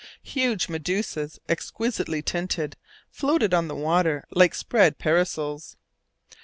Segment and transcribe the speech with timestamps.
[0.23, 2.75] Huge medusæ, exquisitely tinted,
[3.11, 5.77] floated on the water like spread parasols.